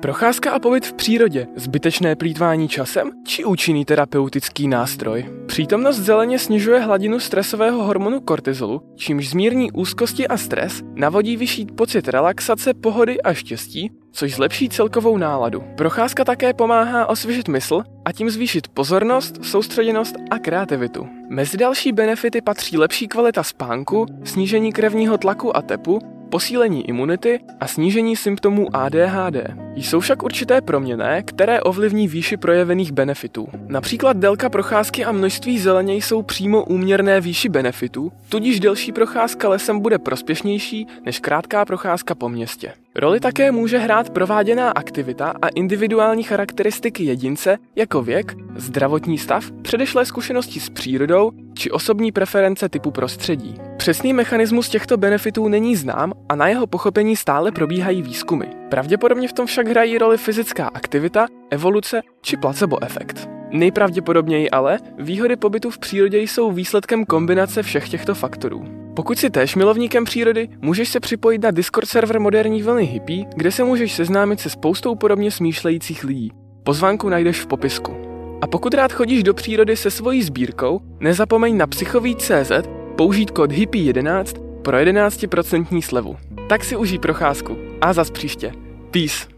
[0.00, 5.24] Procházka a pobyt v přírodě, zbytečné plítvání časem či účinný terapeutický nástroj.
[5.46, 12.08] Přítomnost zeleně snižuje hladinu stresového hormonu kortizolu, čímž zmírní úzkosti a stres, navodí vyšší pocit
[12.08, 15.64] relaxace, pohody a štěstí, což zlepší celkovou náladu.
[15.76, 21.08] Procházka také pomáhá osvěžit mysl a tím zvýšit pozornost, soustředěnost a kreativitu.
[21.28, 25.98] Mezi další benefity patří lepší kvalita spánku, snížení krevního tlaku a tepu,
[26.32, 29.36] posílení imunity a snížení symptomů ADHD.
[29.76, 33.48] Jsou však určité proměny, které ovlivní výši projevených benefitů.
[33.68, 39.80] Například délka procházky a množství zeleně jsou přímo úměrné výši benefitů, tudíž delší procházka lesem
[39.80, 42.72] bude prospěšnější než krátká procházka po městě.
[42.94, 50.06] Roli také může hrát prováděná aktivita a individuální charakteristiky jedince jako věk, zdravotní stav, předešlé
[50.06, 53.54] zkušenosti s přírodou či osobní preference typu prostředí.
[53.76, 58.46] Přesný mechanismus těchto benefitů není znám a na jeho pochopení stále probíhají výzkumy.
[58.68, 63.28] Pravděpodobně v tom však hrají roli fyzická aktivita, evoluce či placebo efekt.
[63.50, 68.64] Nejpravděpodobněji ale výhody pobytu v přírodě jsou výsledkem kombinace všech těchto faktorů.
[68.96, 73.52] Pokud si též milovníkem přírody, můžeš se připojit na Discord server Moderní vlny hippie, kde
[73.52, 76.32] se můžeš seznámit se spoustou podobně smýšlejících lidí.
[76.64, 77.96] Pozvánku najdeš v popisku.
[78.42, 82.52] A pokud rád chodíš do přírody se svojí sbírkou, nezapomeň na psychový.cz
[82.96, 84.24] použít kód HIPPY11
[84.62, 86.16] pro 11% slevu.
[86.48, 87.56] Tak si užij procházku.
[87.80, 88.52] A zas příště.
[88.90, 89.31] Peace.